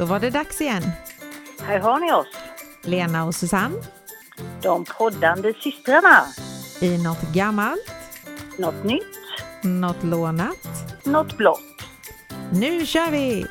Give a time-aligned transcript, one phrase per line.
[0.00, 0.82] Då var det dags igen.
[1.60, 2.26] Här har ni oss,
[2.82, 3.76] Lena och Susanne
[4.62, 6.26] de poddande systrarna.
[6.80, 7.92] i något gammalt,
[8.58, 9.18] Något nytt,
[9.62, 10.56] något lånat.
[11.04, 11.60] något blått.
[12.52, 13.46] Nu kör vi!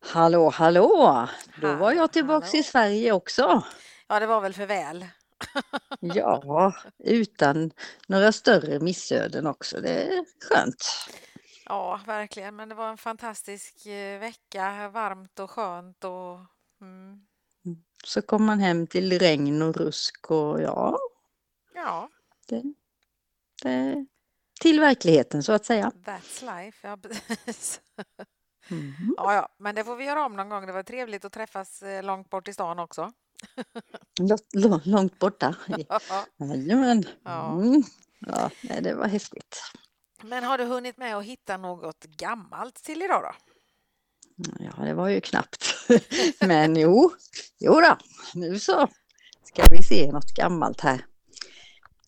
[0.00, 1.28] Hallå, hallå!
[1.60, 2.60] Då var jag tillbaks hallå.
[2.60, 3.62] i Sverige också.
[4.08, 5.06] Ja, det var väl för väl.
[6.00, 7.70] Ja, utan
[8.08, 9.80] några större missöden också.
[9.80, 10.84] Det är skönt.
[11.64, 12.56] Ja, verkligen.
[12.56, 14.88] Men det var en fantastisk eh, vecka.
[14.88, 16.38] Varmt och skönt och
[16.80, 17.26] mm,
[18.04, 20.98] Så kom man hem till regn och rusk och ja,
[21.74, 22.08] ja,
[22.48, 22.62] det,
[23.62, 24.06] det,
[24.60, 25.92] till verkligheten så att säga.
[26.04, 26.88] that's life.
[26.88, 26.96] Ja,
[27.44, 27.80] precis.
[28.70, 29.14] Mm.
[29.16, 30.66] Ja, ja, men det får vi göra om någon gång.
[30.66, 33.12] Det var trevligt att träffas eh, långt bort i stan också.
[34.84, 35.54] Långt, borta.
[35.88, 36.00] Ja.
[36.38, 37.04] Jajamän.
[37.24, 37.52] Ja.
[37.52, 37.82] Mm.
[38.26, 39.62] Ja, det var häftigt.
[40.22, 43.32] Men har du hunnit med att hitta något gammalt till idag då?
[44.58, 45.74] Ja, det var ju knappt.
[46.40, 47.10] Men jo,
[47.58, 47.96] jo då,
[48.34, 48.88] nu så
[49.44, 51.06] ska vi se något gammalt här.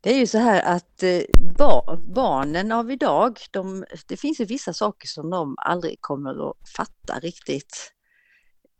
[0.00, 1.20] Det är ju så här att eh,
[1.58, 6.56] ba- barnen av idag, de, det finns ju vissa saker som de aldrig kommer att
[6.76, 7.92] fatta riktigt.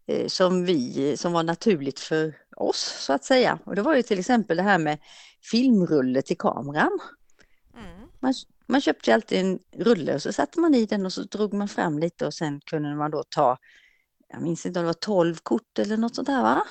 [0.09, 3.59] Eh, som vi, som var naturligt för oss så att säga.
[3.64, 4.98] Och det var ju till exempel det här med
[5.51, 6.98] filmrulle till kameran.
[7.75, 8.09] Mm.
[8.20, 8.34] Man,
[8.67, 11.69] man köpte alltid en rulle och så satte man i den och så drog man
[11.69, 13.59] fram lite och sen kunde man då ta,
[14.29, 16.62] jag minns inte om det var 12 kort eller något sånt där va?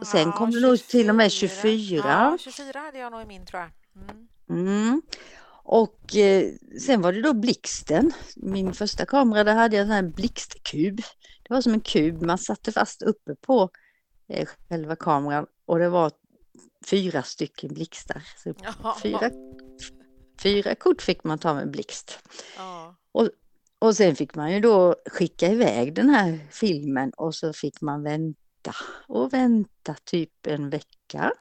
[0.00, 2.02] Och sen Ja, kom det nog till och med 24.
[2.08, 3.70] Ja, 24 hade jag nog i min tror jag.
[4.02, 4.28] Mm.
[4.50, 5.02] Mm.
[5.72, 8.12] Och eh, sen var det då blixten.
[8.36, 10.96] Min första kamera där hade jag en sån blixtkub.
[11.42, 13.70] Det var som en kub man satte fast uppe på
[14.28, 16.12] eh, själva kameran och det var
[16.86, 18.22] fyra stycken blixtar.
[18.36, 18.54] Så
[19.02, 19.30] fyra,
[20.42, 22.18] fyra kort fick man ta med blixt.
[22.56, 22.96] Ja.
[23.78, 28.02] Och sen fick man ju då skicka iväg den här filmen och så fick man
[28.02, 28.74] vänta
[29.08, 31.32] och vänta typ en vecka.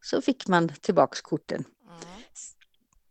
[0.00, 1.64] Så fick man tillbaks korten.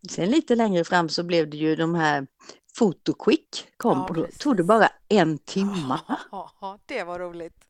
[0.09, 2.27] Sen lite längre fram så blev det ju de här
[2.75, 5.99] Fotoquick kom Ja, och då tog det bara en timma.
[6.31, 7.65] Ja, det var roligt.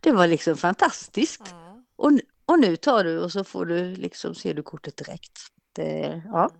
[0.00, 1.52] Det var liksom fantastiskt.
[1.52, 1.84] Mm.
[1.96, 2.10] Och,
[2.46, 5.38] och nu tar du och så får du liksom, ser du kortet direkt.
[5.72, 6.50] Det, ja.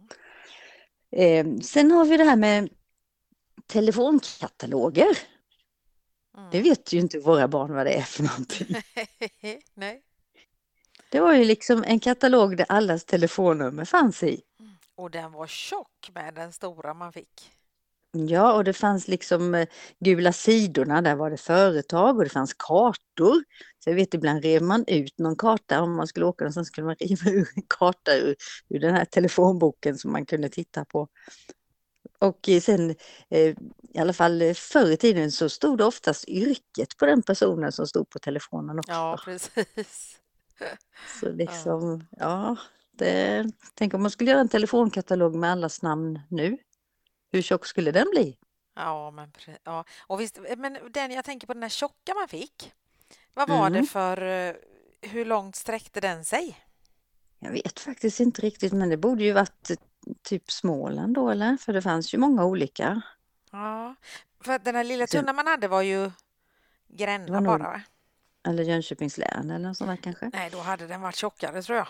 [1.13, 1.57] Mm.
[1.57, 2.69] eh, sen har vi det här med
[3.67, 5.19] telefonkataloger.
[6.39, 6.51] Mm.
[6.51, 8.77] Det vet ju inte våra barn vad det är för någonting.
[9.75, 10.03] Nej.
[11.11, 14.43] Det var ju liksom en katalog där allas telefonnummer fanns i.
[14.99, 17.51] Och den var tjock med den stora man fick.
[18.13, 19.69] Ja, och det fanns liksom eh,
[20.01, 23.45] gula sidorna, där var det företag och det fanns kartor.
[23.79, 26.65] Så jag vet ibland rev man ut någon karta om man skulle åka och sen
[26.65, 28.37] skulle man riva ur en karta ur,
[28.69, 31.09] ur den här telefonboken som man kunde titta på.
[32.19, 32.91] Och eh, sen
[33.31, 33.57] eh,
[33.95, 37.87] i alla fall förr i tiden så stod det oftast yrket på den personen som
[37.87, 38.93] stod på telefonen också.
[38.93, 40.19] Ja, precis.
[41.21, 42.57] Så liksom, ja,
[42.99, 46.59] det, tänk om man skulle göra en telefonkatalog med allas namn nu.
[47.33, 48.39] Hur tjock skulle den bli?
[48.75, 49.33] Ja, men,
[49.65, 49.85] ja.
[50.07, 52.73] Och visst, men den jag tänker på, den här tjocka man fick.
[53.35, 53.87] Vad var det Mm.
[53.87, 54.55] för, eh,
[55.03, 56.59] hur långt sträckte den sig?
[57.39, 59.77] Jag vet faktiskt inte riktigt, men det borde ju varit eh,
[60.23, 61.57] typ Småland då, eller?
[61.57, 63.03] För det fanns ju många olika.
[63.53, 63.95] Ja,
[64.41, 66.11] för den här lilla tunna man hade var ju
[66.87, 67.81] Det Gränna var nog- bara, va?
[68.49, 70.31] Eller Jönköpings län eller något sånt där kanske.
[70.33, 71.89] Nej, då hade den varit tjockare tror jag.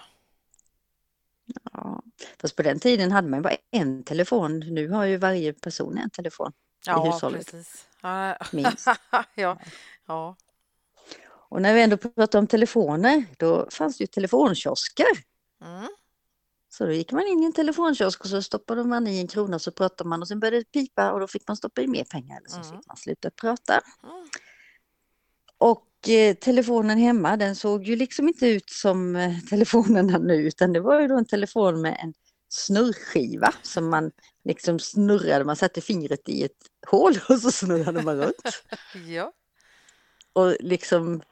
[1.72, 2.02] Ja.
[2.40, 4.58] Fast på den tiden hade man bara en telefon.
[4.58, 6.52] Nu har ju varje person en telefon.
[6.86, 7.50] Ja, hushållet.
[7.50, 7.86] precis.
[8.02, 8.86] Ja, Minst.
[9.34, 9.58] ja,
[10.06, 10.36] ja.
[11.50, 15.06] Och när vi ändå pratar om telefoner, då fanns det ju telefonkiosker.
[15.64, 15.88] Mm.
[16.68, 19.58] Så då gick man in i en telefonkiosk och så stoppade man i en krona
[19.58, 22.04] så pratade man och sen började det pipa och då fick man stoppa i mer
[22.04, 22.78] pengar eller så Mm.
[22.78, 23.80] fick man sluta prata.
[24.02, 24.28] Mm.
[25.58, 25.87] Och
[26.40, 31.00] telefonen hemma den såg ju liksom inte ut som eh, telefonerna nu utan det var
[31.00, 32.14] ju då en telefon med en
[32.48, 34.10] snurrskiva som man
[34.44, 36.52] liksom snurrade, man satte fingret i ett
[36.90, 38.62] hål och så snurrade man runt.
[39.06, 39.32] Ja.
[40.32, 41.22] Och liksom,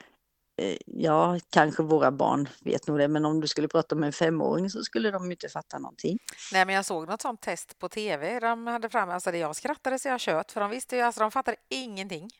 [0.62, 4.12] eh, ja kanske våra barn vet nog det men om du skulle prata med en
[4.12, 6.18] femåring så skulle de ju inte fatta någonting.
[6.52, 8.40] Nej, men jag såg något sånt test på tv.
[8.40, 11.20] De hade fram, alltså det jag skrattade så jag kött för de visste ju, alltså
[11.20, 12.30] de fattade ingenting.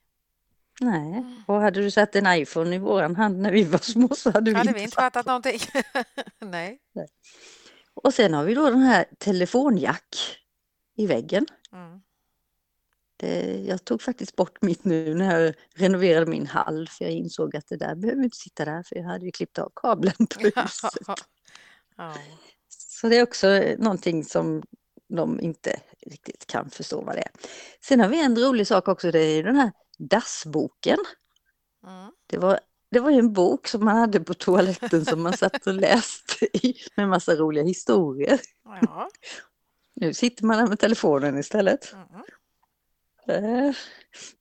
[0.80, 4.30] Nej, och hade du satt en iPhone i våran hand när vi var små så
[4.30, 5.26] hade vi Hade inte vi inte fattat.
[5.26, 5.58] någonting?
[6.40, 6.80] Nej.
[7.94, 10.38] Och sen har vi då den här telefonjack
[10.96, 11.46] i väggen.
[11.72, 12.00] Mm.
[13.16, 17.56] Det, jag tog faktiskt bort mitt nu när jag renoverade min hall för jag insåg
[17.56, 20.40] att det där behöver inte sitta där för jag hade ju klippt av kabeln på
[20.60, 21.18] huset.
[21.96, 22.14] Ja.
[22.68, 24.62] Så det är också någonting som
[25.08, 27.30] de inte riktigt kan förstå vad det är.
[27.80, 30.98] Sen har vi en rolig sak också, det är den här dassboken.
[31.86, 32.12] Mm.
[32.26, 32.60] Det var,
[32.90, 36.44] det var ju en bok som man hade på toaletten som man satt och läste
[36.56, 38.40] i med massa roliga historier.
[38.64, 39.10] Ja.
[39.94, 41.92] Nu sitter man där med telefonen istället.
[41.92, 42.22] Mm.
[43.28, 43.74] Eh,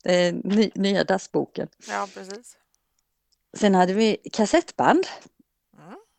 [0.04, 1.68] Det är ny, nya dassboken.
[1.88, 2.58] ja, precis.
[3.58, 5.08] Sen hade vi kassettband.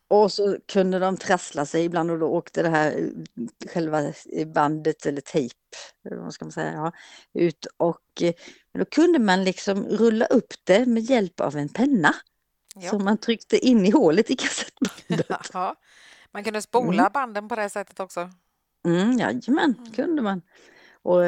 [0.09, 4.13] Och så kunde de trassla sig ibland och då åkte det här eh, själva
[4.45, 5.55] bandet eller tejp,
[6.03, 6.91] vad ska man säga, ja,
[7.33, 8.33] ut och eh,
[8.73, 12.15] då kunde man liksom rulla upp det med hjälp av en penna
[12.79, 12.89] Ja.
[12.89, 15.27] som man tryckte in i hålet i kassettbandet.
[15.53, 15.75] Ja.
[16.31, 17.11] Man kunde spola Mm.
[17.13, 18.29] banden på det sättet också.
[18.85, 19.91] Mm, jajamän, Mm.
[19.91, 20.41] kunde man.
[21.01, 21.21] Och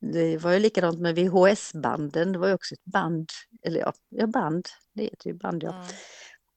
[0.00, 3.30] det var ju likadant med VHS-banden, det var ju också ett band,
[3.62, 5.72] eller ja, ja band, det heter ju band ja.
[5.74, 5.86] Mm.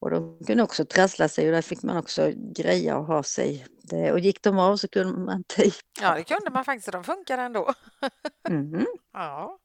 [0.00, 3.66] Och de kunde också trassla sig och där fick man också greja och ha sig.
[3.82, 5.76] Det, och gick de av så kunde man tejpa.
[6.00, 6.92] Ja, det kunde man faktiskt.
[6.92, 7.74] De funkar ändå.
[8.48, 8.86] Mhm.
[9.12, 9.58] Ja.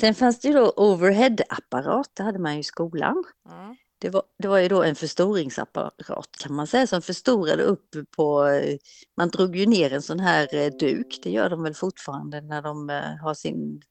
[0.00, 3.24] Sen fanns det ju då overhead-apparat, det hade man ju i skolan.
[3.50, 3.76] Mm.
[3.98, 8.46] Det var, det var ju då en förstoringsapparat kan man säga som förstorade upp på,
[8.46, 8.76] eh,
[9.16, 12.62] man drog ju ner en sån här eh, duk, det gör de väl fortfarande när
[12.62, 13.82] de eh, har sin,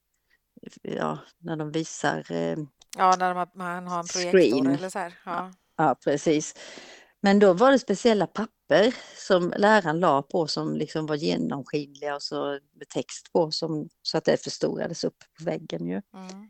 [0.81, 2.57] ja, när de visar eh,
[2.97, 4.67] Ja, när man, man har en projektor Screen.
[4.67, 5.13] eller så här.
[5.25, 5.51] Ja.
[5.77, 6.55] Ja, precis.
[7.21, 12.23] Men då var det speciella papper som läraren la på som liksom var genomskinliga och
[12.23, 16.01] så med text på som, så att det förstorades upp på väggen ju.
[16.13, 16.49] Mm.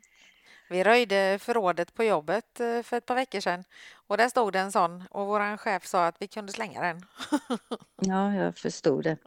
[0.69, 3.63] Vi röjde förrådet på jobbet eh, för ett par veckor sedan
[4.07, 7.05] och där stod det en sån och våran chef sa att vi kunde slänga den.
[8.05, 9.17] Ja, jag förstod det.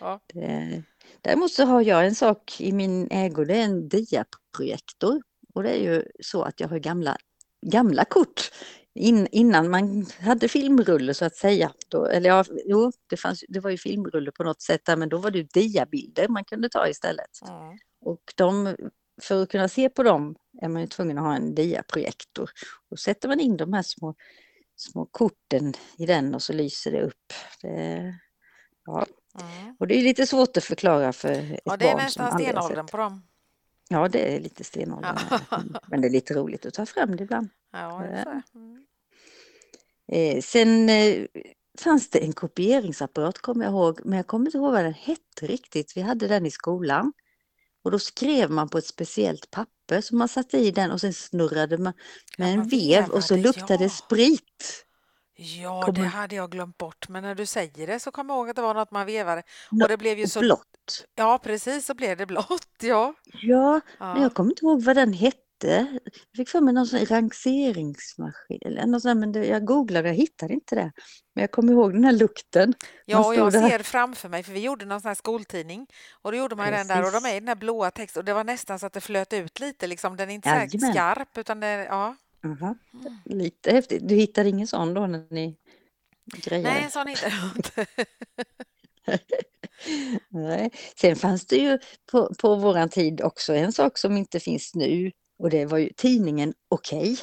[0.00, 0.20] Ja.
[0.26, 0.82] det.
[1.20, 5.22] Däremot så har jag en sak i min ägo, det är en diaprojektor.
[5.54, 7.16] Och det är ju så att jag har gamla,
[7.66, 8.50] gamla kort
[8.94, 11.72] in, innan man hade filmrulle så att säga.
[11.88, 15.08] Då, eller ja, jo, det, fanns, det var ju filmrulle på något sätt där, men
[15.08, 17.30] då var det ju diabilder man kunde ta istället.
[17.48, 17.78] Mm.
[18.00, 18.76] Och de,
[19.22, 22.50] för att kunna se på dem är man ju tvungen att ha en diaprojektor.
[22.90, 24.14] Då sätter man in de här små,
[24.76, 27.32] små korten i den och så lyser det upp.
[27.62, 28.14] Det,
[28.84, 29.06] ja.
[29.40, 29.76] Mm.
[29.78, 32.26] Och det är lite svårt att förklara för ett Ja, det är barn som nästan
[32.26, 32.90] aldrig har stenåldern sett.
[32.90, 33.22] på dem.
[33.88, 35.18] Ja, det är lite stenåldern.
[35.30, 35.62] Ja.
[35.86, 37.48] Men det är lite roligt att ta fram det ibland.
[37.72, 38.42] Ja, det.
[38.54, 38.86] Mm.
[40.12, 41.26] Eh, sen eh,
[41.78, 45.46] fanns det en kopieringsapparat kommer jag ihåg, men jag kommer inte ihåg vad den hette
[45.46, 45.96] riktigt.
[45.96, 47.12] Vi hade den i skolan.
[47.84, 51.12] Och då skrev man på ett speciellt papper som man satte i den och sen
[51.14, 51.92] snurrade man
[52.38, 53.90] med Ja, en vev och så luktade ja.
[53.90, 54.84] sprit.
[55.36, 58.38] Ja, Kommer- det hade jag glömt bort, men när du säger det så kommer jag
[58.38, 59.42] ihåg att det var något man vevade.
[59.82, 60.40] Och det blev ju så...
[60.40, 60.73] blått.
[61.14, 63.14] Ja, precis, så blev det blått, ja.
[63.42, 64.22] Ja, men ja.
[64.22, 65.40] jag kommer inte ihåg vad den hette.
[65.62, 70.14] Jag fick för mig någon sån rangeringsmaskin eller något sånt, men det, jag googlade och
[70.14, 70.92] hittade inte det.
[71.34, 72.74] Men jag kommer ihåg den här lukten.
[73.04, 73.68] Ja, och jag där.
[73.68, 75.86] ser framför mig, för vi gjorde någon sån här skoltidning
[76.22, 78.20] och då gjorde man ju den där och de är i den här blåa texten
[78.20, 80.16] och det var nästan så att det flöt ut lite liksom.
[80.16, 80.92] Den är inte så Jajamän.
[80.92, 82.16] skarp utan det, ja.
[82.44, 83.18] Aha, Mm.
[83.24, 84.08] lite häftigt.
[84.08, 85.56] Du hittade ingen sån då när ni
[86.36, 86.74] grejade?
[86.74, 87.86] Nej, en sån hittade jag inte.
[90.28, 90.70] Nej.
[91.00, 91.78] Sen fanns det ju
[92.12, 95.90] på, på våran tid också en sak som inte finns nu och det var ju
[95.96, 97.18] tidningen Okej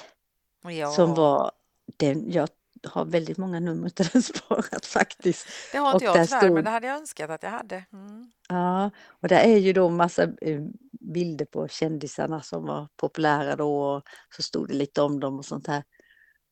[0.63, 1.51] Ja, som var
[1.97, 2.49] den, jag
[2.87, 5.47] har väldigt många nummer till den sparat faktiskt.
[5.71, 7.85] det har inte och jag tyvärr, stod- men det hade jag önskat att jag hade.
[7.93, 8.31] Mm.
[8.49, 8.91] Ja,
[9.21, 10.61] och där är ju då massa eh,
[11.13, 14.03] bilder på kändisarna som var populära då och
[14.35, 15.83] så stod det lite om dem och sånt här.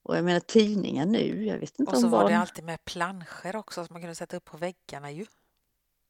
[0.03, 2.41] Och jag menar tidningar nu, jag vet inte Och så om var det barn...
[2.41, 5.25] alltid med planscher också som man kunde sätta upp på väggarna ju.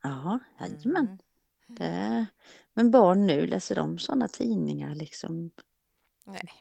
[0.04, 1.06] Ja, jajamän.
[1.06, 1.18] Mm.
[1.68, 2.26] Det...
[2.74, 5.52] Men barn nu, läser de sådana tidningar liksom?
[6.26, 6.52] Nej,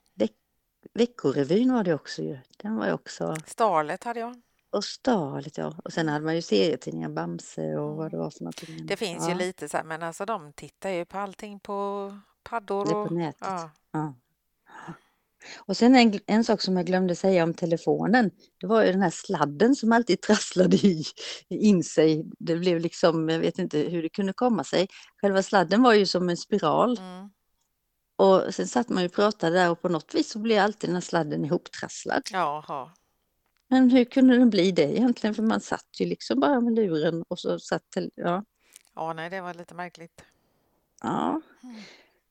[0.94, 2.38] Veckorevyn var det också ju.
[2.56, 3.36] Den var ju också...
[3.46, 4.40] Starlet hade jag.
[4.70, 5.74] Och Stalet ja.
[5.84, 8.86] Och sen hade man ju serietidningar, Bamse och vad det var för någonting.
[8.86, 12.18] Det finns ja, ju lite så här, men alltså de tittar ju på allting på
[12.42, 13.08] paddor Det är och...
[13.08, 13.40] på nätet.
[13.40, 13.70] Ja.
[13.92, 14.14] Ja.
[15.56, 18.30] Och sen en, en sak som jag glömde säga om telefonen.
[18.60, 21.04] Det var ju den här sladden som alltid trasslade i,
[21.48, 22.24] in sig.
[22.38, 24.88] Det blev liksom, jag vet inte hur det kunde komma sig.
[25.20, 26.98] Själva sladden var ju som en spiral.
[26.98, 27.30] Mm.
[28.16, 30.88] Och sen satt man ju och pratade där och på något vis så blev alltid
[30.90, 32.22] den här sladden ihoptrasslad.
[32.32, 32.90] Jaha.
[33.70, 35.34] Men hur kunde den bli det egentligen?
[35.34, 37.82] För man satt ju liksom bara med luren och så satt
[38.14, 38.44] ja.
[38.94, 40.24] Ja, nej, det var lite märkligt.
[41.02, 41.40] ja.
[41.62, 41.76] Mm.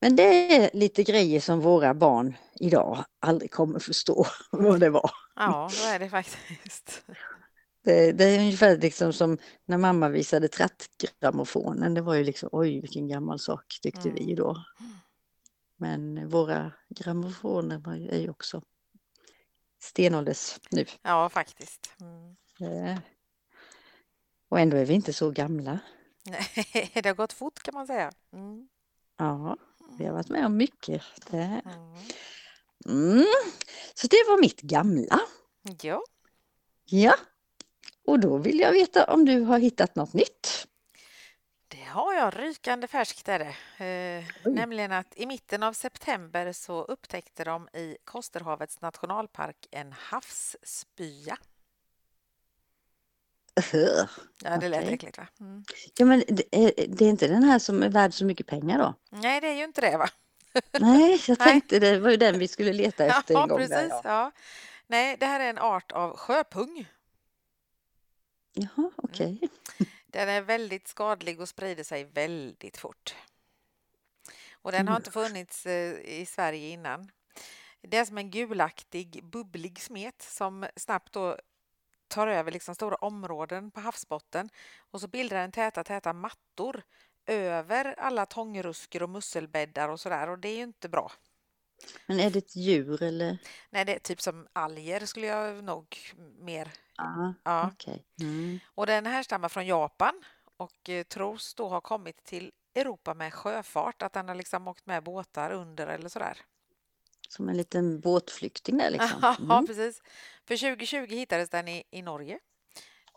[0.01, 5.11] Men det är lite grejer som våra barn idag aldrig kommer förstå vad det var.
[5.35, 7.05] Ja, så är det faktiskt.
[7.83, 11.93] Det, det är ungefär liksom som när mamma visade trattgrammofonen.
[11.93, 14.35] Det var ju liksom oj vilken gammal sak tyckte vi Mm.
[14.35, 14.55] då.
[15.77, 18.61] Men våra grammofoner är ju också
[19.81, 20.85] stenålders nu.
[21.01, 21.91] Ja, faktiskt.
[22.01, 22.97] Mm.
[24.49, 25.79] Och ändå är vi inte så gamla.
[26.25, 28.11] Nej, det har gått fort kan man säga.
[28.33, 28.67] Mm.
[29.17, 29.57] Ja,
[29.97, 31.01] vi har varit med om mycket.
[31.31, 31.61] Det.
[31.65, 33.11] Mm.
[33.11, 33.25] Mm.
[33.93, 35.19] Så det var mitt gamla.
[35.81, 36.03] Ja,
[36.85, 37.15] Ja,
[38.05, 40.67] och då vill jag veta om du har hittat något nytt.
[41.67, 43.85] det har jag rykande färskt är det.
[43.85, 44.53] Eh, Oj.
[44.53, 51.37] nämligen att i mitten av september så upptäckte de i Kosterhavets nationalpark en havsspya.
[54.43, 54.93] Ja, det lät Okej.
[54.93, 55.27] äckligt va?
[55.39, 55.63] Mm.
[55.97, 58.77] Ja, men det är, det är inte den här som är värd så mycket pengar
[58.79, 58.93] då?
[59.09, 60.09] Nej, det är ju inte det va?
[60.79, 61.47] Nej, jag Nej.
[61.47, 63.57] tänkte det var ju den vi skulle leta efter Ja, en gång.
[63.57, 63.77] precis.
[63.77, 64.31] Där, ja.
[64.87, 66.85] Nej, det här är en art av sjöpung.
[68.53, 69.39] Jaha, okej.
[70.07, 73.15] Den är väldigt skadlig och sprider sig väldigt fort.
[74.51, 77.11] Och den har inte funnits eh, i Sverige innan.
[77.81, 81.37] Det är som en gulaktig, bubblig smet som snabbt då
[82.07, 84.49] tar över liksom stora områden på havsbotten
[84.91, 86.81] och så bildar den täta, täta mattor
[87.25, 91.11] över alla tångrusker och musselbäddar och sådär och det är ju inte bra.
[92.05, 93.37] Men är det ett djur eller?
[93.69, 95.97] Nej, det är typ som alger skulle jag nog
[96.39, 96.71] mer...
[96.97, 97.71] Ja, Ja.
[97.73, 98.05] okej.
[98.21, 98.59] Mm.
[98.75, 100.23] Och den härstammar från Japan
[100.57, 104.85] och eh, tros då ha kommit till Europa med sjöfart, att den har liksom åkt
[104.85, 106.37] med båtar under eller sådär.
[107.27, 109.19] Som en liten båtflykting där liksom.
[109.21, 109.67] Ja, Mm.
[109.67, 110.01] precis.
[110.45, 112.39] För 2020 hittades den i, i Norge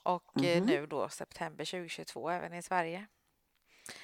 [0.03, 0.67] och Mhm.
[0.67, 3.07] nu då september 2022 även i Sverige.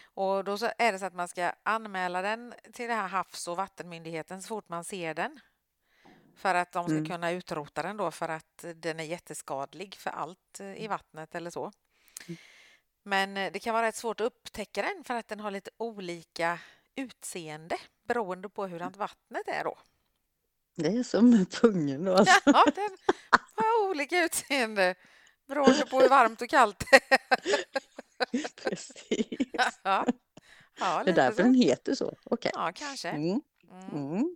[0.05, 3.49] Och då så är det så att man ska anmäla den till den här Havs
[3.49, 5.41] och vattenmyndigheten så fort man ser den.
[6.37, 7.09] För att de ska Mm.
[7.09, 11.51] kunna utrota den då för att den är jätteskadlig för allt eh, i vattnet eller
[11.51, 11.73] så.
[12.29, 12.37] Mm.
[13.03, 15.71] Men eh, det kan vara rätt svårt att upptäcka den för att den har lite
[15.77, 16.59] olika
[16.95, 19.79] utseende beroende på hur vattnet är då.
[20.77, 22.41] Det är som pungen då alltså.
[22.45, 22.91] Ja, den
[23.55, 24.95] har olika utseende
[25.47, 27.19] beroende på hur varmt och kallt det är.
[28.63, 29.27] Precis.
[29.83, 30.07] Ja,
[30.79, 31.43] ja Det är därför så.
[31.43, 32.15] den heter så.
[32.25, 32.51] Okej.
[32.55, 33.09] Ja, kanske.
[33.09, 33.41] Mm.
[33.71, 34.11] Mm.
[34.11, 34.35] Mm.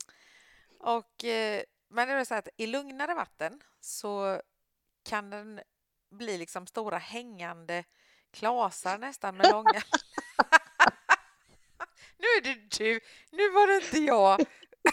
[0.80, 4.40] Och, eh, men det är så att i lugnare vatten så
[5.02, 5.60] kan den
[6.10, 7.84] bli liksom stora hängande
[8.30, 9.72] klasar nästan med långa...
[12.18, 14.46] nu är det du, nu var det inte jag.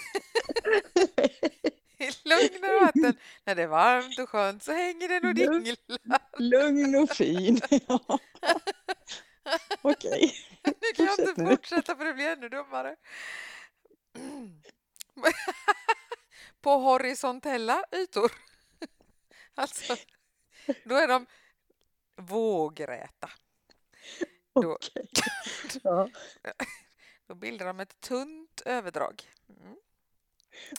[2.00, 5.63] I lugnare vatten, när det är varmt och skönt, så hänger den och Lugn.
[5.63, 6.20] dinglar.
[6.38, 7.62] Lugn och fin.
[7.88, 8.20] Ja.
[9.82, 10.34] Okej.
[10.63, 11.50] Nu kan jag Fortsätt inte nu.
[11.50, 12.96] fortsätta för det blir ännu dummare.
[16.62, 18.32] På horisontella ytor.
[19.56, 19.96] Alltså,
[20.84, 21.25] då är de
[22.15, 23.29] vågräta.
[24.53, 25.08] Då- Okej.
[25.84, 26.10] Ja,
[27.27, 29.24] Då bildar de ett tunt överdrag.
[29.50, 29.75] Mm.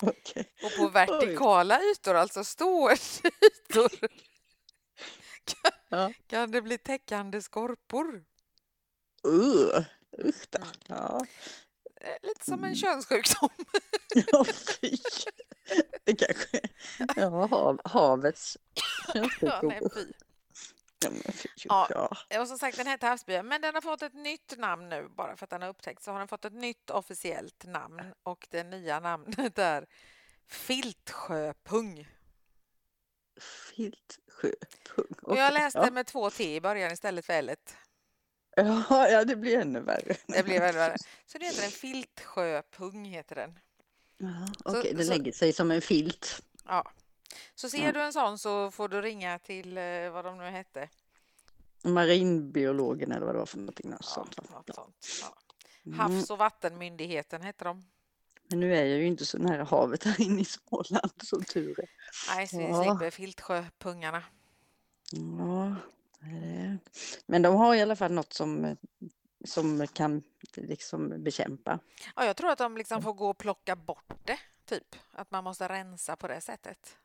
[0.02, 0.52] okej.
[0.62, 3.00] Och på vertikala ytor, alltså stående
[3.42, 3.88] ytor,
[5.44, 6.12] kan, Ja.
[6.26, 8.24] kan det bli täckande skorpor.
[9.26, 9.84] Uh,
[10.24, 10.58] usch då.
[10.58, 10.68] Mm.
[10.86, 11.26] Ja.
[12.00, 12.74] Eh, Lite som en Mm.
[12.76, 13.48] könssjukdom.
[14.14, 14.96] Ja, fy.
[16.04, 16.60] Det kanske
[17.16, 18.56] ja, hav, havets
[19.14, 19.90] Ja, nej, könssjukdom.
[19.94, 20.12] fy.
[21.04, 21.22] Ja, men
[21.64, 21.88] Ja.
[22.28, 22.40] ja.
[22.40, 25.08] Och som sagt, den heter havsbya, men den har fått ett nytt namn nu.
[25.16, 28.46] Bara för att den har upptäckts så har den fått ett nytt officiellt namn och
[28.50, 29.86] det nya namnet är
[30.48, 32.08] filtsjöpung.
[33.74, 35.06] Filtsjöpung.
[35.22, 37.50] Och jag läste med två T i början istället för L.
[38.56, 40.16] Ja, ja, det blir ännu värre.
[40.26, 40.96] Det blev väldigt värre.
[41.26, 43.04] Så det heter en filtsjöpung.
[43.04, 43.58] Heter den.
[44.16, 46.42] Ja, Okej, det så- lägger sig som en filt.
[46.64, 46.90] Ja.
[47.54, 50.88] Så ser du en sån så får du ringa till eh, vad de nu hette.
[51.82, 53.90] Marinbiologen eller vad det var för någonting.
[53.90, 54.50] Något Ja, sånt.
[54.50, 54.96] något sånt.
[55.22, 55.38] Ja.
[55.86, 55.98] Mm.
[55.98, 57.84] Havs och vattenmyndigheten heter de.
[58.50, 61.80] Men nu är jag ju inte så nära havet här inne i Småland som tur
[61.80, 61.88] är.
[62.36, 62.82] Nej, så vi Ja.
[62.84, 64.22] slipper filtsjöpungarna.
[65.12, 65.74] Ja,
[66.20, 66.78] det.
[67.26, 68.76] Men de har i alla fall något som,
[69.44, 70.22] som kan
[70.54, 71.78] liksom bekämpa.
[72.16, 74.96] Ja, jag tror att de liksom får gå och plocka bort det, typ.
[75.12, 76.96] Att man måste rensa på det sättet.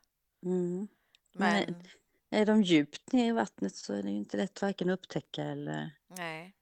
[0.44, 0.88] Mm.
[1.32, 1.84] Men Men-
[2.30, 5.42] Är de djupt ner i vattnet så är det ju inte lätt varken att upptäcka
[5.44, 5.90] eller...
[6.06, 6.54] nej.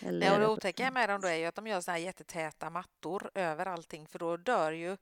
[0.00, 1.98] eller nej och det otäcka med dem då är ju att de gör så här
[1.98, 4.96] jättetäta mattor över allting för då dör ju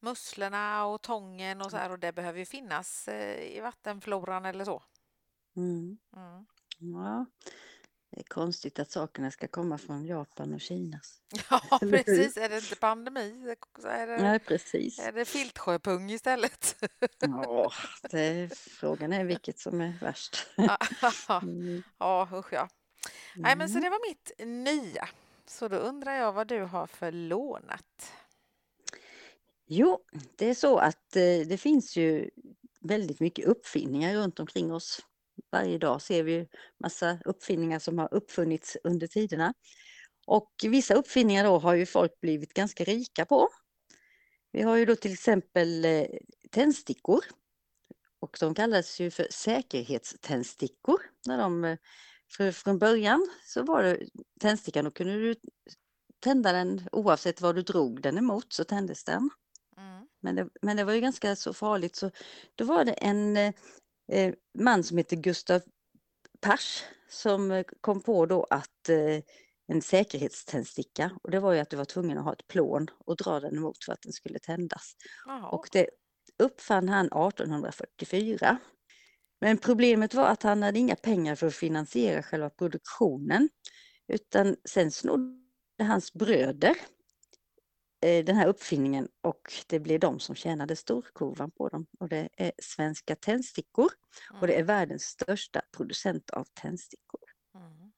[0.00, 4.64] musslorna och tången och så här och det behöver ju finnas eh, i vattenfloran eller
[4.64, 4.82] så.
[5.56, 5.98] Mm.
[6.16, 6.46] Mm.
[6.78, 7.26] Ja.
[8.10, 11.00] Det är konstigt att sakerna ska komma från Japan och Kina.
[11.50, 12.36] Ja, precis.
[12.36, 14.98] Är det inte pandemi så är det, Nej, precis.
[14.98, 16.76] är det filtsjöpung istället.
[17.20, 17.72] Ja,
[18.10, 20.46] det, frågan är vilket som är värst.
[21.42, 21.82] Mm.
[21.98, 22.68] ja, usch ja.
[23.36, 23.82] Nej, men så Mm.
[23.84, 24.32] det var mitt
[24.64, 25.08] nya.
[25.46, 28.12] Så då undrar jag vad du har för lånat.
[29.66, 30.00] Jo,
[30.36, 32.30] det är så att eh, det finns ju
[32.80, 35.00] väldigt mycket uppfinningar runt omkring oss
[35.52, 36.46] Varje dag ser vi ju
[36.80, 39.54] massa uppfinningar som har uppfunnits under tiderna.
[40.26, 43.48] Och vissa uppfinningar då har ju folk blivit ganska rika på.
[44.52, 46.06] Vi har ju då till exempel eh,
[46.50, 47.24] tändstickor.
[48.20, 51.00] Och de kallas ju för säkerhetständstickor.
[51.26, 51.78] När de, eh,
[52.36, 53.98] för från början så var det
[54.40, 55.34] tändstickan, då kunde du
[56.20, 59.30] tända den oavsett vad du drog den emot så tändes den.
[59.76, 60.06] Mm.
[60.20, 62.10] Men det, men det var ju ganska så farligt så
[62.54, 63.54] då var det en eh,
[64.58, 65.62] man som heter Gustav
[66.40, 69.22] Pers som eh, kom på då att eh,
[69.66, 73.16] en säkerhetständsticka och det var ju att du var tvungen att ha ett plån och
[73.16, 74.92] dra den emot för att den skulle tändas.
[75.26, 75.48] Jaha.
[75.48, 75.88] Och det
[76.38, 78.58] uppfann han 1844.
[79.40, 83.48] Men problemet var att han hade inga pengar för att finansiera själva produktionen.
[84.08, 85.38] Utan sen snodde
[85.78, 86.76] hans bröder eh,
[88.00, 91.86] den här uppfinningen och det blev de som tjänade storkovan på dem.
[92.00, 93.90] Och det är Svenska Tändstickor
[94.40, 97.20] och det är världens största producent av tändstickor.
[97.54, 97.92] Mm.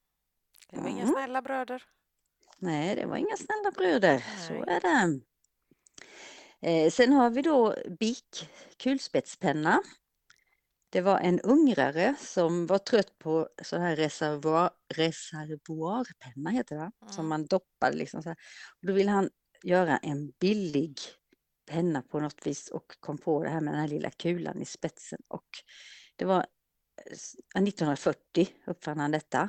[0.71, 1.15] Det var inga Mm.
[1.15, 1.83] snälla bröder.
[2.59, 4.65] Nej, det var inga snälla bröder, så Nej.
[4.67, 5.21] är det.
[6.69, 8.45] Eh, sen har vi då Bic
[8.77, 9.83] kulspetspenna.
[10.91, 16.93] Det var en ungrare som var trött på så här reservoar, reservoarpenna heter det, va?
[17.01, 17.29] som Mm.
[17.29, 18.37] man doppade liksom så här.
[18.81, 19.31] Och då ville han
[19.65, 20.99] göra en billig
[21.71, 24.65] penna på något vis och kom på det här med den här lilla kulan i
[24.65, 25.47] spetsen och
[26.17, 29.49] det var eh, s- 1940 uppfann han detta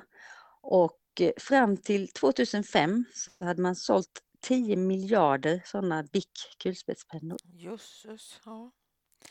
[0.61, 7.37] och eh, fram till 2005 så hade man sålt 10 miljarder sådana Bic kulspetspennor.
[7.43, 8.39] Jösses.
[8.45, 8.71] Ja.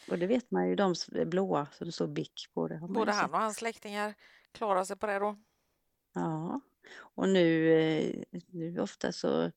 [0.08, 0.94] Och det vet man ju, de
[1.26, 2.78] blåa så det står Bic på det.
[2.88, 4.14] Både han och hans släktingar
[4.52, 5.36] klarar sig på det då.
[6.14, 6.60] Ja,
[6.96, 9.52] och nu, eh, nu ofta så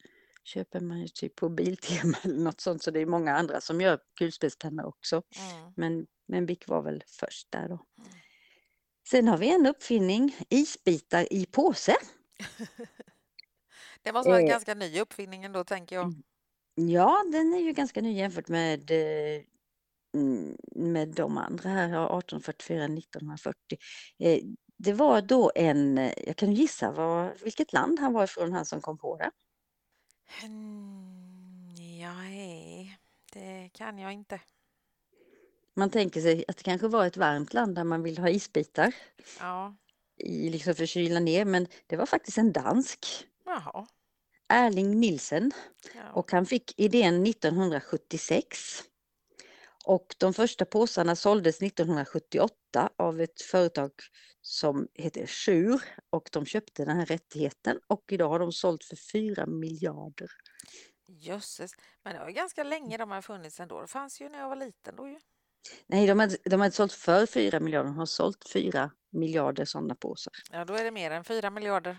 [0.45, 3.81] köper man ju typ på Biltema eller något sånt så det är många andra som
[3.81, 5.15] gör kulspetspennor också.
[5.15, 5.73] Mm.
[5.75, 7.85] Men, men Bic var väl först där då.
[7.99, 8.11] Mm.
[9.09, 11.95] Sen har vi en uppfinning, isbitar i påse.
[14.03, 14.49] Det måste vara en Eh.
[14.51, 16.05] ganska ny uppfinning ändå tänker jag.
[16.05, 16.23] Mm.
[16.75, 19.41] Ja, den är ju ganska ny jämfört med, eh,
[20.15, 23.77] mm, med de andra här, ja, 1844, 1940.
[24.19, 24.39] Eh,
[24.77, 28.65] Det var då en, eh, jag kan gissa vad, vilket land han var ifrån, han
[28.65, 29.31] som kom på det.
[31.77, 32.97] Nej,
[33.33, 34.41] det kan jag inte.
[35.73, 38.95] Man tänker sig att det kanske var ett varmt land där man vill ha isbitar
[39.39, 39.75] Ja,
[40.17, 43.87] i, liksom för att kyla ner, men det var faktiskt en dansk, jaha.
[44.47, 45.51] Erling Nielsen.
[45.95, 46.11] Ja.
[46.13, 48.83] Och han fick idén 1976.
[49.85, 53.91] Och de första påsarna såldes 1978 av ett företag
[54.41, 58.95] som heter Schur och de köpte den här rättigheten och idag har de sålt för
[59.11, 60.29] 4 miljarder.
[61.07, 61.71] Jösses.
[62.03, 63.81] Men det var ganska länge de har funnits ändå.
[63.81, 65.19] Det fanns ju när jag var liten då ju.
[65.87, 69.95] Nej, de hade, de hade sålt för 4 miljarder, de har sålt 4 miljarder sådana
[69.95, 70.33] påsar.
[70.51, 71.97] Ja, då är det mer än fyra miljarder.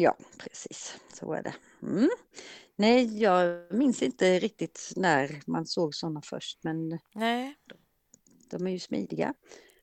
[0.00, 1.54] Ja, precis, så är det.
[1.82, 2.08] Mm.
[2.76, 7.54] Nej, jag minns inte riktigt när man såg sådana först, men Nej,
[8.50, 9.34] de är ju smidiga.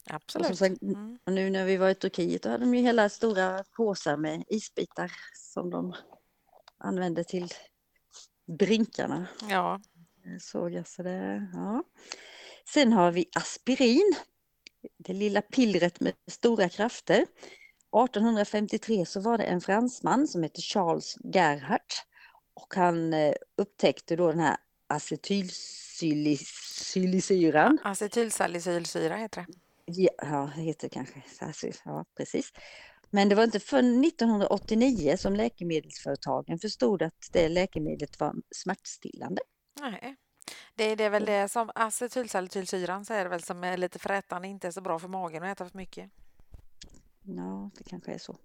[0.09, 0.57] absolut.
[0.57, 1.19] sagt, Mm.
[1.25, 4.43] Och nu när vi var i Turkiet då hade de ju hela stora påsar med
[4.47, 5.93] isbitar som de
[6.77, 7.49] använde till
[8.59, 9.27] drinkarna.
[9.49, 9.81] Ja,
[10.39, 11.83] Såg jag så det, ja.
[12.73, 14.15] Sen har vi aspirin.
[14.97, 17.25] Det lilla pillret med stora krafter.
[17.93, 22.05] 1853 så var det en fransman som hette Charles Gerhardt
[22.53, 27.79] och han eh, upptäckte då den här acetylsalicylsyran.
[27.83, 29.47] acetylsalicylsyra heter det.
[30.21, 31.23] Ja, det heter kanske
[31.85, 32.51] ja precis.
[33.09, 39.41] Men det var inte förrän 1989 som läkemedelsföretagen förstod att det läkemedlet var smärtstillande.
[39.79, 40.15] Nej.
[40.75, 44.67] Det är, det är väl det som acetylsalicylsyran säger väl som är lite frätande, inte
[44.67, 46.11] är så bra för magen att äta för mycket.
[47.27, 48.37] Ja, det kanske är så.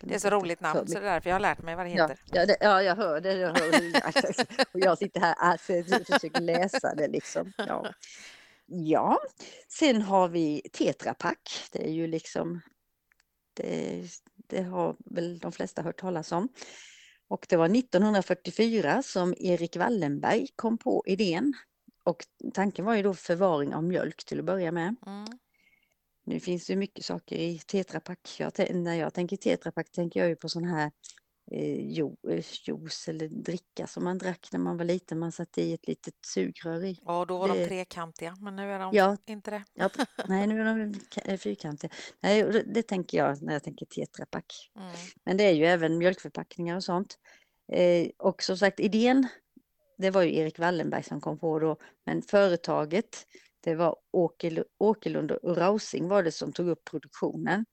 [0.00, 1.90] Det är så roligt namn så det är därför jag har lärt mig vad det
[1.90, 2.20] Ja, heter.
[2.32, 3.32] ja, det, ja, jag hör det.
[3.32, 4.64] Jag hör det.
[4.72, 7.52] Och jag sitter här alltså, jag försöker läsa det liksom.
[7.58, 7.86] Ja.
[8.66, 9.18] ja,
[9.68, 11.68] sen har vi Tetra Pak.
[11.72, 12.60] Det är ju liksom,
[13.54, 14.02] det,
[14.36, 16.48] det har väl de flesta hört talas om.
[17.28, 21.54] Och det var 1944 som Erik Wallenberg kom på idén.
[22.04, 24.96] Och tanken var ju då förvaring av mjölk till att börja med.
[25.06, 25.24] Mm.
[26.26, 28.36] Nu finns det mycket saker i Tetra Pak.
[28.38, 30.90] Jag, när jag tänker Tetra Pak tänker jag ju på sån här
[31.52, 35.18] eh, jo, eh, juice eller dricka som man drack när man var liten.
[35.18, 36.98] Man satte i ett litet sugrör i.
[37.04, 39.16] Ja, då var de Det- trekantiga, men nu är de Ja.
[39.26, 39.64] inte det.
[39.74, 39.90] Ja,
[40.28, 41.90] nej, nu är de eh, fyrkantiga.
[42.20, 44.70] Nej, det, tänker jag när jag tänker Tetra Pak.
[44.76, 44.92] Mm.
[45.24, 47.18] Men det är ju även mjölkförpackningar och sånt.
[47.72, 49.28] Eh, och som sagt, idén,
[49.98, 53.26] det var ju Erik Wallenberg som kom på då, men företaget,
[53.66, 53.96] Det var
[54.78, 57.66] Åkerlund, och Rausing var det som tog upp produktionen.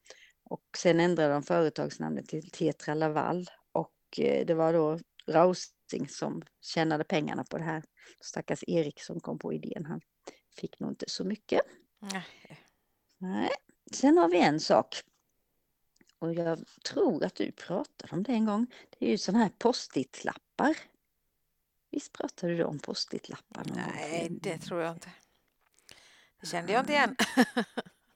[0.43, 6.43] Och sen ändrade de företagsnamnet till Tetra Laval och eh, det var då Rausing som
[6.61, 7.83] tjänade pengarna på det här.
[8.19, 10.01] Stackars Erik som kom på idén, han
[10.57, 11.61] fick nog inte så mycket.
[11.99, 12.25] Nej.
[13.17, 13.49] Nej.
[13.91, 15.01] Sen har vi en sak.
[16.19, 18.67] Och jag tror att du pratade om det en gång.
[18.99, 20.77] Det är ju sådana här post-it-lappar.
[21.91, 23.65] Visst pratade du om post-it-lappar?
[23.65, 23.93] någon gång?
[23.95, 25.09] Nej, det tror jag inte.
[26.43, 27.15] Det kände jag inte igen.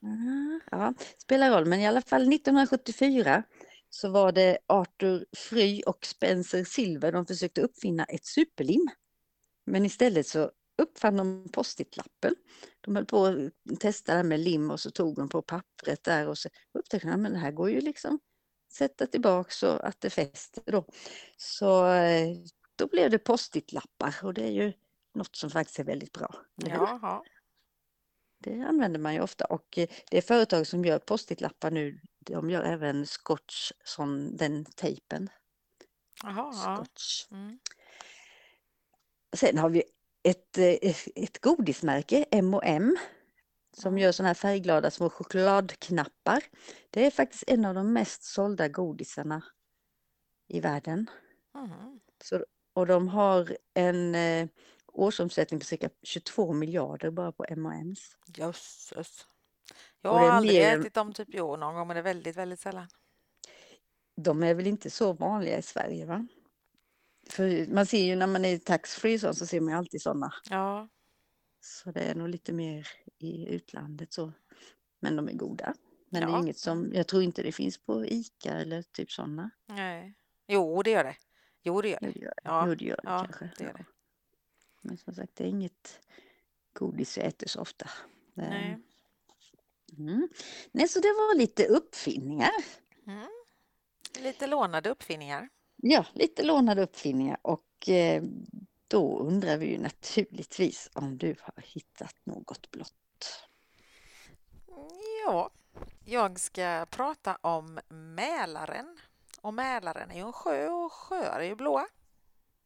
[0.02, 3.42] Mm, Ja, spelar roll, men i alla fall 1974
[3.90, 8.88] så var det Arthur Fry och Spencer Silver, de försökte uppfinna ett superlim.
[9.66, 10.50] Men istället så
[10.82, 12.34] uppfann de post-it-lappen.
[12.80, 16.38] De höll på att testa med lim och så tog de på pappret där och
[16.38, 18.18] så upptäckte de att det här går ju liksom
[18.72, 20.84] sätta tillbaka så att det fäster då.
[21.36, 22.36] Så eh,
[22.76, 24.72] då blev det post-it-lappar och det är ju
[25.14, 26.34] något som faktiskt är väldigt bra.
[26.56, 27.22] Jaha.
[28.38, 32.62] Det använder man ju ofta och eh, det företag som gör post-it-lappar nu, de gör
[32.62, 35.28] även scotch, sån, den tejpen.
[36.22, 36.76] Jaha, ja.
[36.76, 37.26] Scotch.
[37.30, 37.58] Mm.
[39.36, 39.82] Sen har vi
[40.22, 42.96] ett, eh, ett godismärke, M&M
[43.76, 44.04] som Ja.
[44.04, 46.42] gör såna här färgglada små chokladknappar.
[46.90, 49.42] Det är faktiskt en av de mest sålda godisarna
[50.48, 51.10] i världen.
[51.54, 52.00] Mhm.
[52.24, 54.48] Så, och de har en eh,
[54.98, 58.00] årsomsättning på cirka 22 miljarder bara på M&M's.
[58.36, 59.26] Jösses.
[60.00, 62.04] Jag har det aldrig mer ätit dem typ i år någon gång, men det är
[62.04, 62.86] väldigt, väldigt sällan.
[64.16, 66.26] De är väl inte så vanliga i Sverige va?
[67.30, 70.02] För man ser ju när man är i taxfree så, så ser man ju alltid
[70.02, 70.32] sådana.
[70.50, 70.88] Ja,
[71.60, 74.32] Så det är nog lite mer i utlandet så.
[75.00, 75.74] Men de är goda.
[76.10, 76.38] Men det är Ja.
[76.42, 79.50] inget som, jag tror inte det finns på ICA eller typ sådana.
[79.66, 80.14] nej.
[80.50, 81.16] Jo, det gör det.
[81.62, 82.12] Jo, det gör Jo det.
[82.14, 83.50] det gör det, Ja, jo, det, gör det ja, kanske.
[83.58, 83.76] det gör Ja.
[83.78, 83.84] det.
[84.80, 86.00] Men som sagt det är inget
[86.72, 87.90] godis jag äter så ofta.
[88.34, 88.78] Nej.
[89.98, 90.28] Mm.
[90.72, 92.50] Nej, så det var lite uppfinningar.
[93.06, 93.28] Mm.
[94.18, 95.48] Lite lånade uppfinningar.
[95.76, 98.22] Ja, lite lånade uppfinningar och eh,
[98.88, 103.48] då undrar vi ju naturligtvis om du har hittat något blått.
[105.24, 105.50] Ja,
[106.04, 108.98] jag ska prata om Mälaren.
[109.40, 111.86] Och Mälaren är ju en sjö och sjöar är ju blåa.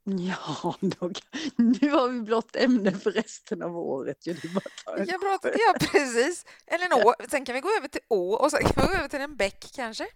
[0.04, 1.10] Ja, då,
[1.56, 4.26] nu har vi blått ämne för resten av året.
[4.26, 4.34] ju.
[4.34, 5.54] Prata, sjö.
[5.58, 6.46] ja, precis.
[6.66, 7.14] Eller en å.
[7.28, 9.36] Sen kan vi gå över till å och sen kan vi gå över till en
[9.36, 10.06] bäck kanske.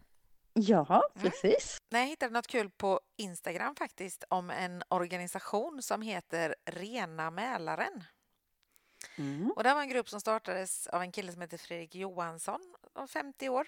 [0.52, 1.30] Ja, Mm.
[1.30, 1.78] precis.
[1.90, 8.04] Nej, jag hittade något kul på Instagram faktiskt om en organisation som heter Rena Mälaren.
[9.18, 9.50] Mm.
[9.56, 12.60] Och det var en grupp som startades av en kille som heter Fredrik Johansson,
[12.92, 13.66] om 50 år.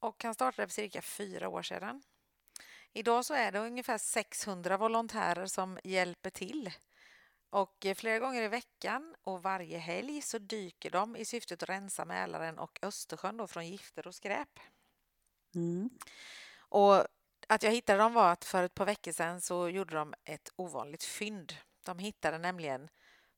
[0.00, 2.02] Och han startade för cirka fyra år sedan.
[2.92, 6.70] Idag så är det ungefär 600 volontärer som hjälper till.
[7.50, 11.68] Och eh, flera gånger i veckan och varje helg så dyker de i syftet att
[11.68, 14.60] rensa Mälaren och Östersjön från gifter och skräp.
[15.54, 15.90] Mm.
[16.58, 17.06] Och
[17.48, 20.52] att jag hittade dem var att för ett par veckor sedan så gjorde de ett
[20.56, 21.56] ovanligt fynd.
[21.84, 22.88] De hittade nämligen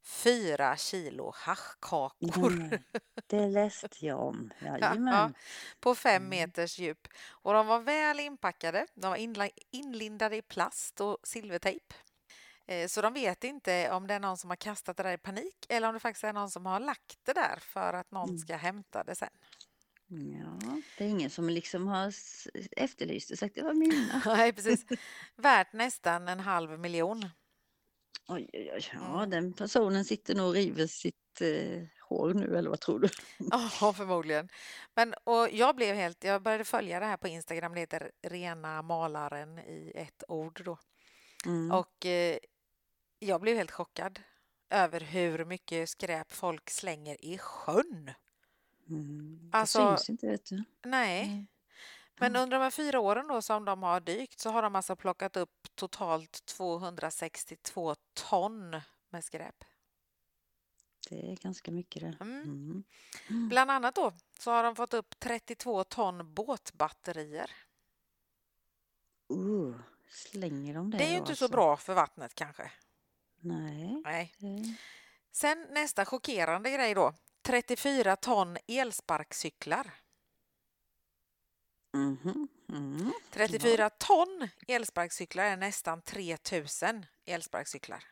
[0.03, 2.79] fyra kilo haschkakor Mm.
[3.27, 4.51] Det läste jag om.
[4.61, 5.35] Jajamän.
[5.81, 6.29] på fem Mm.
[6.29, 7.09] meters djup.
[7.31, 8.87] Och de var väl inpackade.
[8.95, 11.95] De var inlindade i plast och silvertejp.
[12.67, 15.19] Eh, Så de vet inte om det är någon som har kastat det där i
[15.19, 18.29] panik eller om det faktiskt är någon som har lagt det där för att någon
[18.29, 18.39] Mm.
[18.39, 19.29] ska hämta det sen.
[20.09, 20.59] Ja,
[20.99, 22.13] det är ingen som liksom har
[22.77, 24.23] efterlyst och sagt det var mina.
[24.27, 24.85] Nej, precis.
[25.37, 27.29] Värt nästan en halv miljon.
[28.29, 28.91] Oj, oj, oj.
[28.93, 29.31] Ja, Mm.
[29.31, 33.09] den personen sitter nog och river sitt eh, hår nu, eller vad tror du?
[33.39, 34.49] Ja, förmodligen.
[34.95, 38.83] Men, och jag blev helt, jag började följa det här på Instagram, det heter Rena
[38.83, 40.79] malaren i ett ord då.
[41.47, 41.73] Mm.
[41.73, 42.39] Och eh,
[43.19, 44.21] jag blev helt chockad
[44.71, 48.11] över hur mycket skräp folk slänger i sjön.
[48.89, 49.51] Mm.
[49.53, 50.65] Alltså- det syns inte, vet du.
[50.85, 51.47] Nej, Mm.
[52.23, 54.97] Men under de här fyra åren då som de har dykt så har de alltså
[54.97, 58.81] plockat upp totalt 262 ton
[59.11, 59.65] med skräp.
[61.09, 62.17] Det är ganska mycket det.
[62.21, 62.43] Mm.
[62.43, 62.85] Mm.
[63.31, 63.49] Mm.
[63.49, 67.51] Bland annat då så har de fått upp 32 ton båtbatterier.
[69.33, 69.77] Uh,
[70.09, 71.49] slänger de det Det är ju inte så alltså?
[71.49, 72.71] bra för vattnet kanske.
[73.41, 74.03] Nej.
[74.05, 74.35] Nej.
[75.33, 77.15] Sen nästa chockerande grej då.
[77.43, 79.95] 34 ton elsparkcyklar.
[81.93, 83.13] Mhm, mm.
[83.31, 88.05] 34 ton elsparkcyklar är nästan 3000 elsparkcyklar.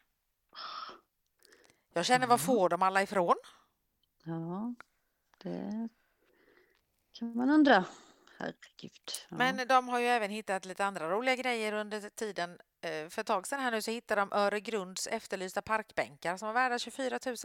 [1.93, 2.39] Jag känner, var Ja.
[2.39, 3.37] får de alla ifrån?
[4.25, 4.75] Ja,
[5.43, 5.89] det
[7.13, 7.85] kan man undra.
[8.39, 9.11] Herregud.
[9.29, 9.37] Ja.
[9.37, 12.59] Men de har ju även hittat lite andra roliga grejer under tiden.
[12.81, 16.53] Eh, För ett tag sedan här nu så hittade de Öregrunds efterlysta parkbänkar som var
[16.55, 17.37] värda 24 000.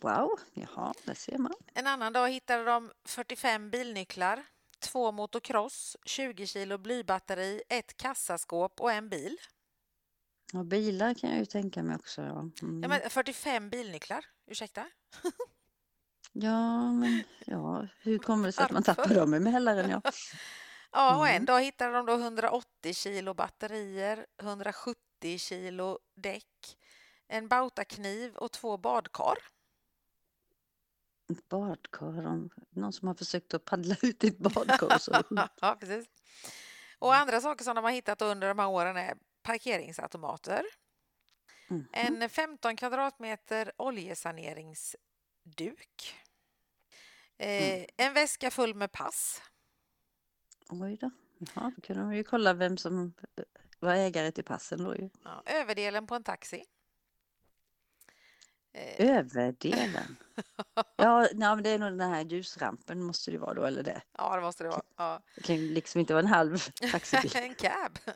[0.00, 1.54] Wow, jaha, där ser man.
[1.74, 4.44] En annan dag hittade de 45 bilnycklar,
[4.84, 9.36] två motocross, 20 kilo blybatteri, ett kassaskåp och en bil.
[10.54, 12.22] Och bilar kan jag ju tänka mig också.
[12.22, 12.82] Ja, mm.
[12.82, 14.86] Ja, men 45 bilnycklar, ursäkta?
[16.32, 19.90] ja, men ja, hur kommer det sig att man tappar dem emellan?
[19.90, 20.02] Ja.
[20.96, 21.44] Ja, och en Mm.
[21.44, 26.76] dag hittade de då 180 kilo batterier, 170 kilo däck,
[27.28, 29.34] en bautakniv och två badkar.
[31.30, 34.98] Ett badkar, om- någon som har försökt att paddla ut i ett badkar.
[34.98, 35.22] Så.
[35.60, 36.06] ja, precis.
[36.98, 40.64] Och andra saker som de har hittat under de här åren är parkeringsautomater,
[41.70, 41.86] Mm.
[41.92, 46.14] en 15 kvadratmeter oljesaneringsduk,
[47.38, 49.42] eh, en väska full med pass,
[50.68, 51.10] Oj då.
[51.54, 53.14] Jaha, då kunde de ju kolla vem som
[53.80, 55.10] var ägare till passen då ju.
[55.24, 56.64] ja, överdelen på en taxi.
[58.74, 60.16] Eh, Överdelen.
[60.96, 64.02] Ja, nej, det är nog den här ljusrampen måste det vara då, eller det.
[64.18, 64.82] ja, det måste det vara.
[64.96, 65.22] Ja.
[65.34, 66.58] Det kan liksom inte vara en halv
[66.92, 67.30] taxibil.
[67.36, 67.98] en cab.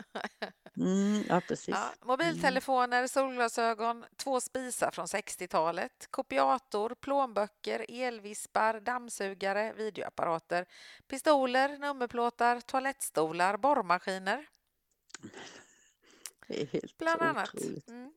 [0.77, 1.69] Mm, ja, precis.
[1.69, 10.67] Ja, mobiltelefoner, solglasögon, två spisar från 60-talet, kopiator, plånböcker, elvispar, dammsugare, videoapparater,
[11.09, 14.47] pistoler, nummerplåtar, toalettstolar, borrmaskiner,
[16.49, 17.55] Det är helt bland annat.
[17.55, 17.89] otroligt.
[17.89, 18.13] Mm.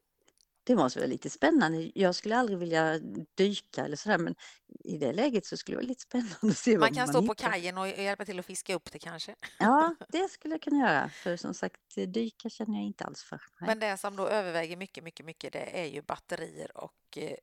[0.63, 1.91] Det måste vara lite spännande.
[1.95, 2.99] Jag skulle aldrig vilja
[3.35, 4.35] dyka eller sådär, men
[4.79, 7.19] i det läget så skulle det vara lite spännande att se Man vad kan stå
[7.21, 7.51] på hittar.
[7.51, 9.35] kajen och hjälpa till att fiska upp det kanske.
[9.59, 11.09] Ja, det skulle jag kunna göra.
[11.09, 13.41] För som sagt, dyka känner jag inte alls för.
[13.59, 13.67] Nej.
[13.67, 17.35] Men det som då överväger mycket, mycket, mycket det är ju batterier och eh,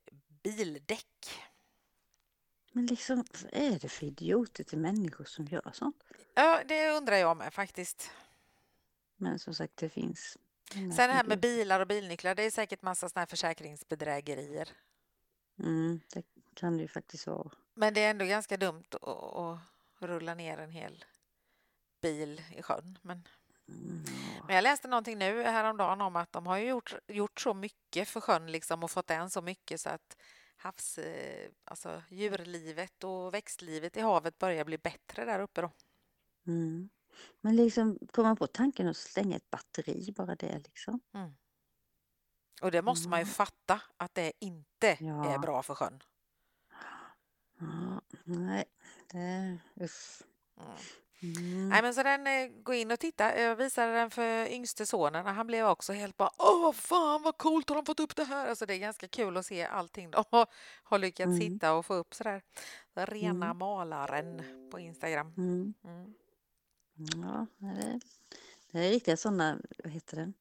[0.42, 1.07] bildäck.
[2.72, 6.04] Men liksom, vad är det för idioter till människor som gör sånt?
[6.35, 8.11] Ja, det undrar jag med faktiskt.
[9.16, 10.37] Men som sagt, det finns.
[10.74, 14.68] Många Sen det här med bilar och bilnycklar, det är säkert massa såna här försäkringsbedrägerier.
[15.59, 16.22] Mm, det
[16.54, 17.50] kan det ju faktiskt vara.
[17.74, 19.59] Men det är ändå ganska dumt att, att
[19.98, 21.04] rulla ner en hel
[22.00, 22.98] bil i sjön.
[23.02, 23.28] Men,
[23.68, 24.04] Mm,
[24.46, 28.09] men jag läste någonting nu häromdagen om att de har ju gjort, gjort så mycket
[28.09, 30.16] för sjön liksom och fått än så mycket så att
[30.57, 35.70] havs, eh, alltså djurlivet och växtlivet i havet börjar bli bättre där uppe då.
[36.46, 36.88] Mm.
[37.40, 41.00] Men liksom komma på tanken att slänga ett batteri, bara det liksom.
[42.62, 43.33] Och det måste man ju Mm.
[43.35, 44.96] fatta att det inte är
[45.33, 45.38] Ja.
[45.38, 46.02] bra för sjön.
[47.61, 48.64] Ja, nej,
[49.12, 49.59] det...
[49.85, 50.22] Uff.
[50.61, 50.76] Mm.
[51.22, 51.68] Mm.
[51.68, 53.40] Nej, men så den, eh, gå in och titta.
[53.40, 57.38] Jag visade den för yngste sonen och han blev också helt bara Åh, fan vad
[57.38, 58.48] coolt har de fått upp det här?
[58.48, 60.46] Alltså det är ganska kul att se allting de har,
[60.83, 61.40] har lyckats Mm.
[61.40, 62.42] hitta och få upp sådär.
[62.94, 63.59] Rena Mm.
[63.59, 65.35] malaren på Instagram.
[65.37, 65.74] Mm.
[66.98, 67.28] Mm.
[67.28, 68.00] Ja, det är,
[68.72, 70.32] det är riktiga sådana, vad heter det?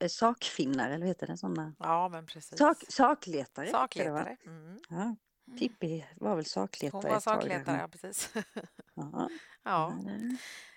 [0.00, 1.36] Eh, sakfinnar, eller vad heter det?
[1.36, 2.58] Såna, Ja, men precis.
[2.58, 3.70] sak, sakletare.
[3.70, 4.36] Sakletare.
[4.46, 4.78] Mm.
[4.88, 5.16] Ja,
[5.58, 8.30] Pippi var väl sakletare Hon var sakletare, ja precis.
[8.94, 9.28] Ja,
[9.62, 9.94] ja.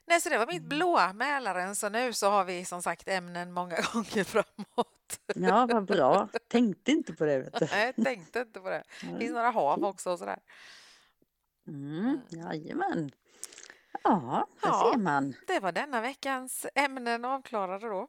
[0.06, 0.70] Nej, så det var mitt Mm.
[0.70, 1.76] blåa Mälaren.
[1.76, 5.20] Så nu så har vi som sagt ämnen många gånger framåt.
[5.36, 6.30] ja, vad bra.
[6.48, 7.40] Tänkte inte på det.
[7.40, 7.66] Vet du.
[7.72, 8.84] Nej, tänkte inte på det.
[9.02, 10.40] Det finns några hav också och sådär.
[11.68, 13.12] Mm, jajamän.
[14.04, 14.92] Ja, där Ja.
[14.94, 15.36] ser man.
[15.48, 18.08] Det var denna veckans ämnen avklarade då.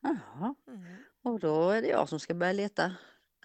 [0.00, 0.96] Jaha, Mm.
[1.22, 2.92] och då är det jag som ska börja leta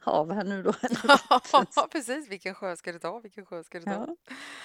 [0.01, 0.73] hav här nu då.
[1.75, 2.27] Ja, precis.
[2.27, 3.19] Vilken sjö ska du ta?
[3.19, 3.91] Vilken sjö ska du ta?
[3.91, 4.15] Ja,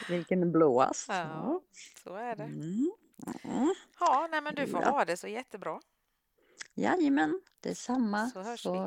[0.09, 1.09] vilken är blåast?
[1.09, 1.61] Ja,
[2.04, 2.42] så är det.
[2.44, 2.90] Mm.
[3.44, 3.74] Mm.
[4.00, 4.90] Ja, nej, men du får Ja.
[4.90, 5.81] ha det så jättebra.
[6.74, 8.26] Jajamän, detsamma.
[8.26, 8.78] Så hörs så vi.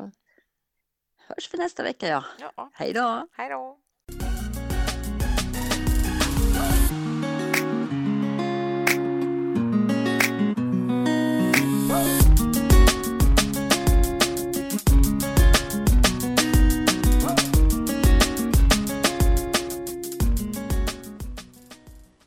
[1.26, 2.24] hörs vi nästa vecka ja.
[2.56, 3.28] Ja, Hej då!
[3.32, 3.78] hej då!